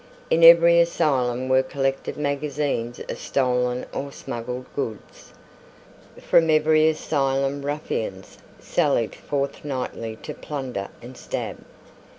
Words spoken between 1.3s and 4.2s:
were collected magazines of stolen or